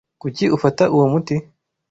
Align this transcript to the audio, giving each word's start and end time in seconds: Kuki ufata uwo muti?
Kuki 0.21 0.45
ufata 0.55 0.83
uwo 0.95 1.05
muti? 1.11 1.35